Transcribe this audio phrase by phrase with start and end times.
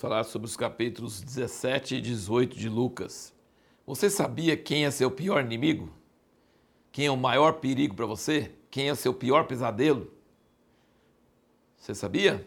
[0.00, 3.34] falar sobre os capítulos 17 e 18 de Lucas.
[3.86, 5.90] Você sabia quem é seu pior inimigo?
[6.92, 8.52] Quem é o maior perigo para você?
[8.70, 10.12] Quem é seu pior pesadelo?
[11.76, 12.46] Você sabia?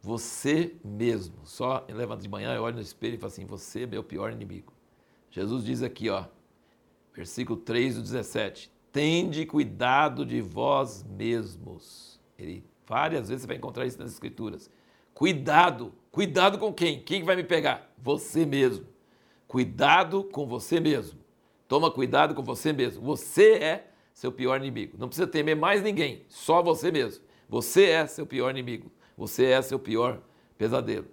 [0.00, 1.34] Você mesmo.
[1.44, 4.32] Só levanta de manhã, eu olho no espelho e falo assim: Você é meu pior
[4.32, 4.72] inimigo.
[5.30, 6.24] Jesus diz aqui, ó,
[7.14, 12.20] versículo 3 do 17: Tende cuidado de vós mesmos.
[12.38, 14.70] Ele, várias vezes você vai encontrar isso nas Escrituras.
[15.18, 15.92] Cuidado.
[16.12, 17.00] Cuidado com quem?
[17.00, 17.92] Quem vai me pegar?
[17.98, 18.86] Você mesmo.
[19.48, 21.18] Cuidado com você mesmo.
[21.66, 23.02] Toma cuidado com você mesmo.
[23.02, 24.96] Você é seu pior inimigo.
[24.96, 27.24] Não precisa temer mais ninguém, só você mesmo.
[27.48, 28.92] Você é seu pior inimigo.
[29.16, 30.22] Você é seu pior
[30.56, 31.08] pesadelo.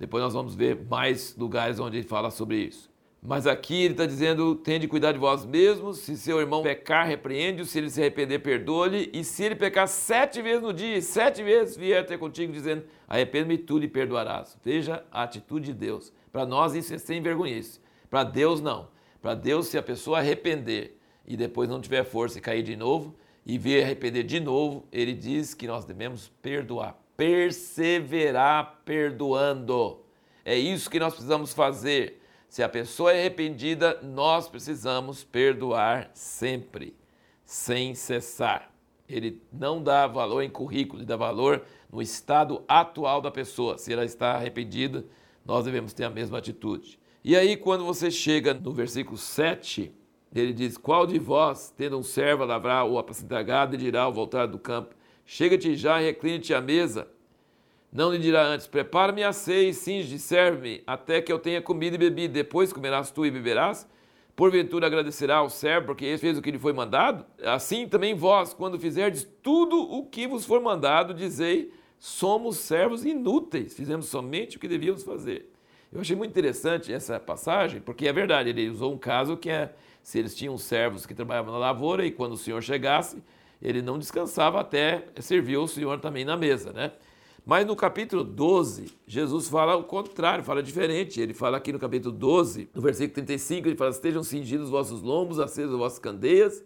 [0.00, 2.90] Depois nós vamos ver mais lugares onde ele fala sobre isso.
[3.26, 6.00] Mas aqui ele está dizendo: tende cuidado de vós mesmos.
[6.00, 7.64] Se seu irmão pecar, repreende-o.
[7.64, 9.10] Se ele se arrepender, perdoe-lhe.
[9.14, 13.56] E se ele pecar sete vezes no dia, sete vezes vier ter contigo, dizendo: arrepende-me,
[13.56, 14.58] tu lhe perdoarás.
[14.62, 16.12] Veja a atitude de Deus.
[16.30, 17.80] Para nós isso é sem vergonhice.
[18.10, 18.88] Para Deus, não.
[19.22, 23.16] Para Deus, se a pessoa arrepender e depois não tiver força e cair de novo
[23.46, 26.98] e vir arrepender de novo, ele diz que nós devemos perdoar.
[27.16, 30.00] Perseverar perdoando.
[30.44, 32.20] É isso que nós precisamos fazer
[32.54, 36.96] se a pessoa é arrependida, nós precisamos perdoar sempre,
[37.44, 38.72] sem cessar.
[39.08, 43.76] Ele não dá valor em currículo, ele dá valor no estado atual da pessoa.
[43.76, 45.04] Se ela está arrependida,
[45.44, 46.96] nós devemos ter a mesma atitude.
[47.24, 49.92] E aí, quando você chega no versículo 7,
[50.32, 54.02] ele diz: Qual de vós, tendo um servo a lavrar ou apacentar gado, e dirá
[54.02, 54.94] ao voltar do campo:
[55.26, 57.08] Chega-te já e recline-te à mesa?
[57.94, 61.94] Não lhe dirá antes: Prepara-me a ceia e cinge, serve-me, até que eu tenha comido
[61.94, 62.34] e bebido.
[62.34, 63.88] Depois comerás tu e beberás.
[64.34, 67.24] Porventura agradecerá ao servo, porque ele fez o que lhe foi mandado?
[67.44, 73.74] Assim também vós, quando fizerdes tudo o que vos for mandado, dizei: Somos servos inúteis,
[73.74, 75.52] fizemos somente o que devíamos fazer.
[75.92, 79.72] Eu achei muito interessante essa passagem, porque é verdade, ele usou um caso que é
[80.02, 83.22] se eles tinham servos que trabalhavam na lavoura e quando o senhor chegasse,
[83.62, 86.90] ele não descansava até servir o senhor também na mesa, né?
[87.46, 91.20] Mas no capítulo 12, Jesus fala o contrário, fala diferente.
[91.20, 95.02] Ele fala aqui no capítulo 12, no versículo 35, ele fala: Estejam cingidos os vossos
[95.02, 96.64] lombos, acesas as vossas candeias,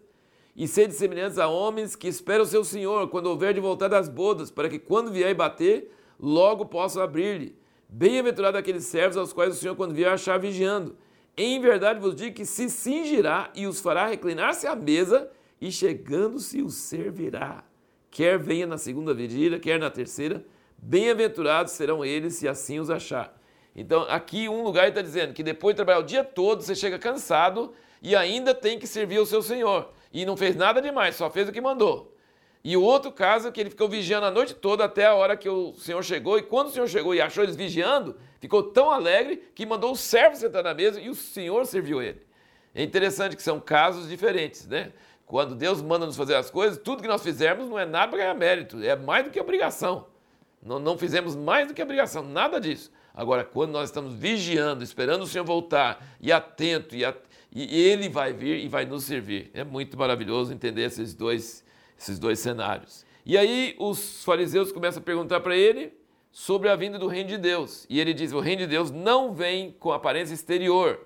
[0.55, 4.07] e sede semelhantes a homens que esperam o seu Senhor, quando houver de voltar das
[4.07, 7.57] bodas, para que quando vier e bater, logo possam abrir-lhe.
[7.89, 10.95] Bem-aventurado aqueles servos aos quais o Senhor, quando vier, achar vigiando.
[11.35, 15.29] Em verdade vos digo que se cingirá e os fará reclinar-se à mesa,
[15.59, 17.65] e chegando-se os servirá.
[18.09, 20.45] Quer venha na segunda vigília, quer na terceira,
[20.81, 23.37] Bem-aventurados serão eles se assim os achar.
[23.75, 26.97] Então, aqui um lugar está dizendo que depois de trabalhar o dia todo, você chega
[26.97, 29.89] cansado e ainda tem que servir ao seu Senhor.
[30.11, 32.15] E não fez nada demais, só fez o que mandou.
[32.63, 35.37] E o outro caso é que ele ficou vigiando a noite toda até a hora
[35.37, 36.37] que o Senhor chegou.
[36.37, 39.95] E quando o Senhor chegou e achou eles vigiando, ficou tão alegre que mandou o
[39.95, 42.27] servo sentar na mesa e o Senhor serviu ele.
[42.75, 44.91] É interessante que são casos diferentes, né?
[45.25, 48.17] Quando Deus manda nos fazer as coisas, tudo que nós fizermos não é nada para
[48.19, 50.07] ganhar mérito, é mais do que obrigação.
[50.61, 52.91] Não, não fizemos mais do que obrigação, nada disso.
[53.13, 57.13] Agora, quando nós estamos vigiando, esperando o Senhor voltar, e atento, e, a,
[57.53, 59.49] e Ele vai vir e vai nos servir.
[59.53, 61.63] É muito maravilhoso entender esses dois,
[61.97, 63.05] esses dois cenários.
[63.25, 65.93] E aí os fariseus começam a perguntar para ele
[66.31, 67.85] sobre a vinda do reino de Deus.
[67.89, 70.99] E ele diz: o reino de Deus não vem com aparência exterior.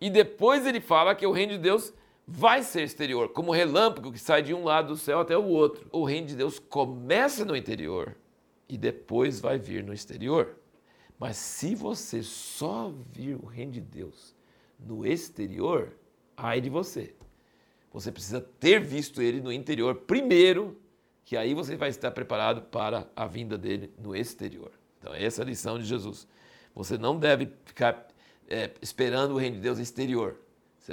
[0.00, 1.92] E depois ele fala que o reino de Deus
[2.26, 5.86] vai ser exterior, como relâmpago que sai de um lado do céu até o outro.
[5.92, 8.14] O reino de Deus começa no interior
[8.68, 10.56] e depois vai vir no exterior.
[11.18, 14.36] Mas se você só vir o reino de Deus
[14.78, 15.96] no exterior,
[16.36, 17.14] ai de você.
[17.92, 20.80] Você precisa ter visto ele no interior primeiro,
[21.24, 24.70] que aí você vai estar preparado para a vinda dele no exterior.
[24.98, 26.28] Então, essa é a lição de Jesus.
[26.74, 28.06] Você não deve ficar
[28.48, 30.36] é, esperando o reino de Deus exterior.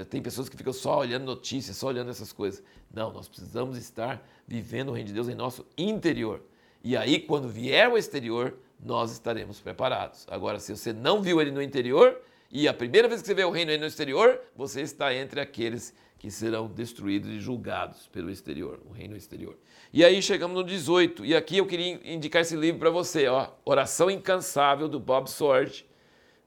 [0.10, 2.62] Tem pessoas que ficam só olhando notícias, só olhando essas coisas.
[2.94, 6.42] Não, nós precisamos estar vivendo o reino de Deus em nosso interior.
[6.86, 10.28] E aí, quando vier o exterior, nós estaremos preparados.
[10.30, 12.22] Agora, se você não viu ele no interior,
[12.52, 15.96] e a primeira vez que você vê o reino no exterior, você está entre aqueles
[16.20, 19.58] que serão destruídos e julgados pelo exterior, o reino exterior.
[19.92, 23.50] E aí chegamos no 18, e aqui eu queria indicar esse livro para você, ó,
[23.66, 25.88] Oração Incansável, do Bob Sword.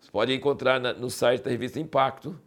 [0.01, 2.41] Você pode encontrar no site da revista Impacto.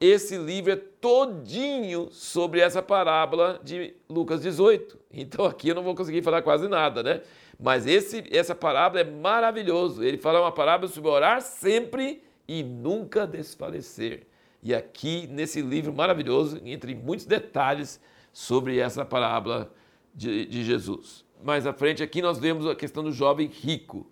[0.00, 4.98] Esse livro é todinho sobre essa parábola de Lucas 18.
[5.12, 7.20] Então aqui eu não vou conseguir falar quase nada, né?
[7.58, 10.02] Mas esse, essa parábola é maravilhoso.
[10.02, 14.26] Ele fala uma parábola sobre orar sempre e nunca desfalecer.
[14.62, 18.00] E aqui nesse livro maravilhoso, entre muitos detalhes
[18.32, 19.70] sobre essa parábola
[20.14, 21.26] de, de Jesus.
[21.44, 24.10] Mais à frente aqui nós vemos a questão do jovem rico.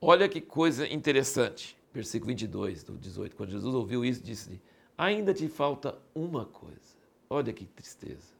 [0.00, 1.76] Olha que coisa interessante.
[1.94, 3.36] Versículo 22 do 18.
[3.36, 4.60] Quando Jesus ouviu isso, disse-lhe:
[4.98, 6.98] Ainda te falta uma coisa.
[7.30, 8.36] Olha que tristeza.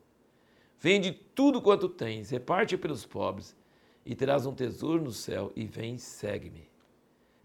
[0.80, 3.54] Vende tudo quanto tens, reparte pelos pobres,
[4.04, 6.68] e terás um tesouro no céu, e vem, segue-me.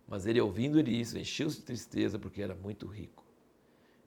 [0.07, 3.23] Mas ele, ouvindo ele isso, encheu-se de tristeza, porque era muito rico.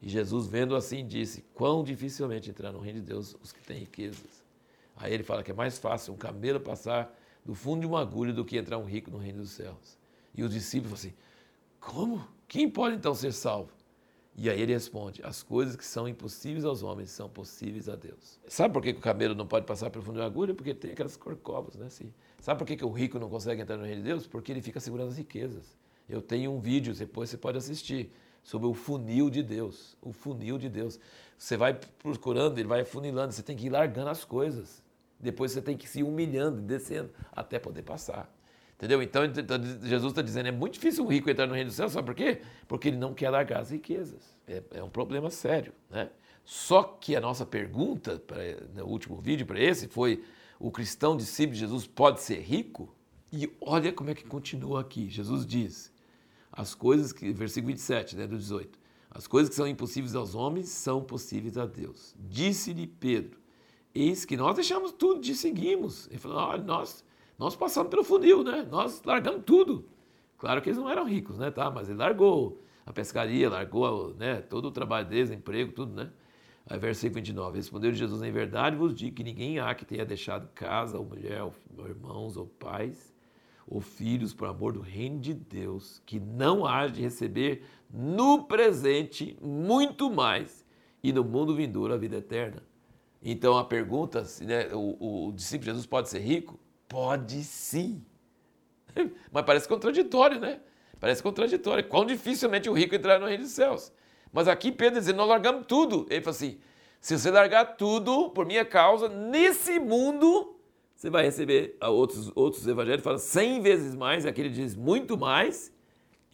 [0.03, 3.79] E Jesus, vendo assim, disse: Quão dificilmente entrar no reino de Deus os que têm
[3.79, 4.45] riquezas.
[4.97, 8.33] Aí ele fala que é mais fácil um camelo passar do fundo de uma agulha
[8.33, 9.99] do que entrar um rico no reino dos céus.
[10.35, 11.23] E os discípulos falam assim:
[11.81, 12.29] Como?
[12.49, 13.73] Quem pode então ser salvo?
[14.39, 18.39] E aí ele responde: As coisas que são impossíveis aos homens são possíveis a Deus.
[18.47, 20.55] Sabe por que o camelo não pode passar pelo fundo de uma agulha?
[20.55, 21.87] Porque tem aquelas corcovas, né?
[21.87, 22.13] Assim.
[22.41, 24.27] Sabe por que o rico não consegue entrar no reino de Deus?
[24.27, 25.77] Porque ele fica segurando as riquezas.
[26.09, 28.13] Eu tenho um vídeo, depois você pode assistir,
[28.43, 29.97] sobre o funil de Deus.
[30.03, 31.01] O funil de Deus.
[31.39, 34.83] Você vai procurando, ele vai funilando, você tem que ir largando as coisas.
[35.19, 38.31] Depois você tem que se humilhando, descendo, até poder passar.
[38.77, 39.03] Entendeu?
[39.03, 41.89] Então, então Jesus está dizendo, é muito difícil um rico entrar no reino do céu,
[41.89, 42.43] sabe por quê?
[42.69, 44.37] Porque ele não quer largar as riquezas.
[44.47, 45.73] É, é um problema sério.
[45.91, 46.11] Né?
[46.45, 48.37] Só que a nossa pergunta, pra,
[48.75, 50.23] no último vídeo para esse, foi,
[50.61, 52.95] o cristão discípulo de Jesus pode ser rico?
[53.33, 55.09] E olha como é que continua aqui.
[55.09, 55.91] Jesus diz,
[56.53, 58.79] as coisas que, versículo 27, né, do 18,
[59.11, 62.15] as coisas que são impossíveis aos homens são possíveis a Deus.
[62.19, 63.41] Disse-lhe Pedro,
[63.95, 66.07] eis que nós deixamos tudo, te seguimos.
[66.09, 67.03] Ele falou, olha, nós
[67.39, 68.67] nós passamos pelo funil, né?
[68.71, 69.89] Nós largamos tudo.
[70.39, 71.51] Claro que eles não eram ricos, né?
[71.51, 71.71] Tá?
[71.71, 74.41] Mas ele largou a pescaria, largou né?
[74.41, 76.11] todo o trabalho deles, emprego, tudo, né?
[76.69, 80.49] Aí, versículo 29, respondeu Jesus, em verdade vos digo que ninguém há que tenha deixado
[80.53, 81.55] casa, ou mulher, ou
[81.87, 83.15] irmãos, ou pais,
[83.69, 89.39] ou filhos, por amor do reino de Deus, que não há de receber no presente
[89.41, 90.67] muito mais,
[91.03, 92.65] e no mundo vindouro a vida eterna.
[93.23, 96.59] Então a pergunta, né, o, o discípulo de Jesus pode ser rico?
[96.89, 98.05] Pode sim.
[99.31, 100.61] Mas parece contraditório, né?
[101.01, 101.85] Parece contraditório.
[101.85, 103.93] Quão dificilmente o rico entrar no reino dos céus.
[104.33, 106.07] Mas aqui Pedro diz, nós largamos tudo.
[106.11, 106.59] Ele fala assim,
[107.01, 110.57] se você largar tudo por minha causa, nesse mundo,
[110.95, 115.73] você vai receber, outros, outros evangelhos falam cem vezes mais, aqui ele diz muito mais,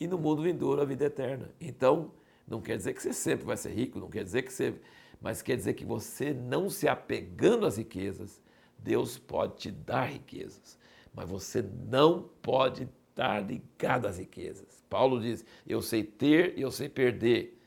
[0.00, 1.50] e no mundo vindouro a vida eterna.
[1.60, 2.12] Então,
[2.46, 4.74] não quer dizer que você sempre vai ser rico, não quer dizer que você...
[5.20, 8.41] Mas quer dizer que você não se apegando às riquezas,
[8.82, 10.78] Deus pode te dar riquezas,
[11.14, 14.82] mas você não pode estar ligado às riquezas.
[14.88, 17.58] Paulo diz: Eu sei ter e eu sei perder.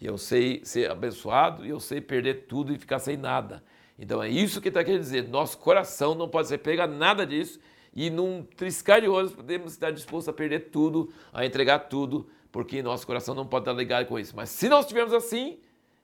[0.00, 3.62] Eu sei ser abençoado e eu sei perder tudo e ficar sem nada.
[3.98, 5.28] Então é isso que está querendo dizer.
[5.28, 7.60] Nosso coração não pode ser pego a nada disso
[7.94, 12.82] e num triscar de olhos podemos estar dispostos a perder tudo, a entregar tudo, porque
[12.82, 14.34] nosso coração não pode estar ligado com isso.
[14.34, 15.60] Mas se nós estivermos assim,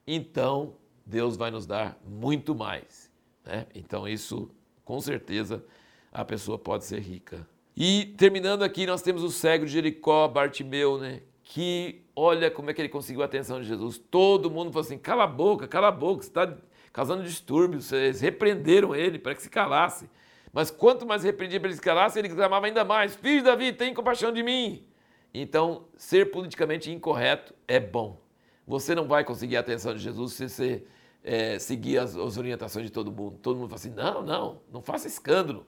[0.07, 3.11] então Deus vai nos dar muito mais.
[3.45, 3.67] Né?
[3.75, 4.51] Então isso
[4.91, 5.65] com certeza
[6.13, 7.47] a pessoa pode ser rica.
[7.77, 11.21] E terminando aqui, nós temos o cego de Jericó, Bartimeu, né?
[11.45, 13.99] Que olha como é que ele conseguiu a atenção de Jesus.
[13.99, 16.57] Todo mundo falou assim: cala a boca, cala a boca, você está
[16.93, 17.85] causando distúrbios.
[17.85, 20.11] Vocês repreenderam ele para que se calasse.
[20.53, 23.95] Mas quanto mais repreendia para ele se calasse, ele clamava ainda mais: Filho Davi, tem
[23.95, 24.85] compaixão de mim.
[25.33, 28.21] Então, ser politicamente incorreto é bom.
[28.67, 30.85] Você não vai conseguir a atenção de Jesus se você
[31.23, 33.39] é, seguir as, as, orientações de todo mundo.
[33.39, 35.67] Todo mundo fala assim: não, não, não faça escândalo.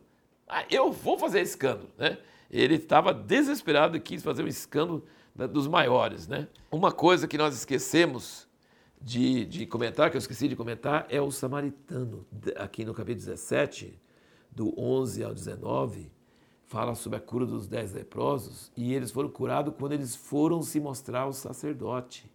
[0.48, 1.90] Ah, eu vou fazer escândalo.
[1.96, 2.18] Né?
[2.50, 5.04] Ele estava desesperado e quis fazer um escândalo
[5.50, 6.26] dos maiores.
[6.26, 6.48] Né?
[6.70, 8.48] Uma coisa que nós esquecemos
[9.00, 12.26] de, de comentar, que eu esqueci de comentar, é o samaritano.
[12.56, 13.98] Aqui no capítulo 17,
[14.50, 16.10] do 11 ao 19,
[16.66, 20.80] fala sobre a cura dos dez leprosos e eles foram curados quando eles foram se
[20.80, 22.31] mostrar ao sacerdote.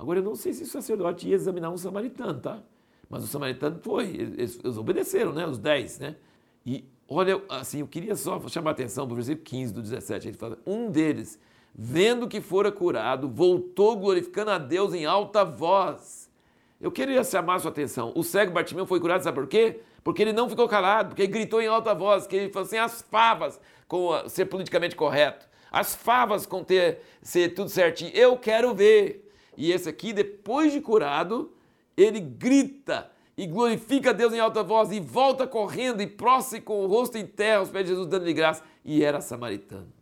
[0.00, 2.62] Agora, eu não sei se o sacerdote ia examinar um samaritano, tá?
[3.10, 5.46] Mas o samaritano foi, eles, eles obedeceram, né?
[5.46, 6.16] Os dez, né?
[6.64, 10.28] E olha, assim, eu queria só chamar a atenção para o versículo 15 do 17.
[10.28, 11.38] Ele fala: Um deles,
[11.74, 16.30] vendo que fora curado, voltou glorificando a Deus em alta voz.
[16.80, 18.10] Eu queria chamar a sua atenção.
[18.16, 19.82] O cego Bartimeu foi curado, sabe por quê?
[20.02, 22.78] Porque ele não ficou calado, porque ele gritou em alta voz, que ele falou assim:
[22.78, 28.10] as favas com ser politicamente correto, as favas com ter ser tudo certinho.
[28.14, 29.26] Eu quero ver.
[29.60, 31.52] E esse aqui, depois de curado,
[31.94, 36.82] ele grita e glorifica a Deus em alta voz e volta correndo e prostre com
[36.82, 38.64] o rosto em terra aos pés de Jesus, dando-lhe graça.
[38.82, 39.92] E era samaritano.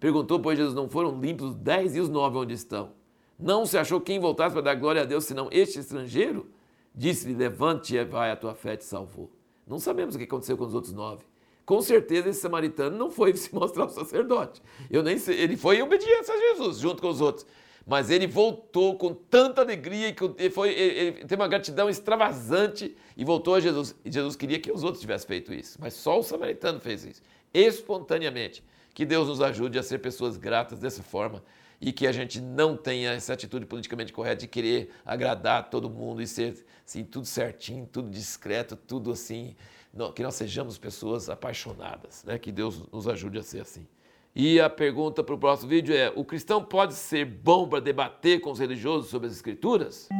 [0.00, 2.94] Perguntou, pois Jesus, não foram limpos os dez e os nove onde estão?
[3.38, 6.50] Não se achou quem voltasse para dar glória a Deus, senão este estrangeiro?
[6.92, 9.30] Disse-lhe, levante e vai, a tua fé te salvou.
[9.68, 11.22] Não sabemos o que aconteceu com os outros nove.
[11.64, 14.60] Com certeza esse samaritano não foi se mostrar o sacerdote.
[14.90, 17.46] Eu nem sei, ele foi em obediência a Jesus, junto com os outros
[17.86, 23.54] mas ele voltou com tanta alegria e foi, ele teve uma gratidão extravasante e voltou
[23.54, 23.94] a Jesus.
[24.04, 27.22] E Jesus queria que os outros tivessem feito isso, mas só o samaritano fez isso,
[27.54, 28.64] espontaneamente.
[28.92, 31.44] Que Deus nos ajude a ser pessoas gratas dessa forma
[31.80, 36.20] e que a gente não tenha essa atitude politicamente correta de querer agradar todo mundo
[36.20, 39.54] e ser assim, tudo certinho, tudo discreto, tudo assim,
[40.14, 42.38] que nós sejamos pessoas apaixonadas, né?
[42.38, 43.86] que Deus nos ajude a ser assim.
[44.38, 48.38] E a pergunta para o próximo vídeo é: o cristão pode ser bom para debater
[48.38, 50.10] com os religiosos sobre as escrituras?